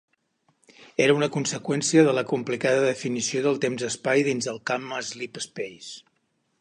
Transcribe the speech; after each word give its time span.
Era 1.03 1.15
una 1.17 1.27
conseqüència 1.35 2.05
de 2.07 2.15
la 2.19 2.23
complicada 2.31 2.81
definició 2.87 3.45
del 3.49 3.61
temps-espai 3.67 4.25
dins 4.31 4.49
el 4.55 4.59
camp 4.71 4.89
"slipspace". 5.11 5.95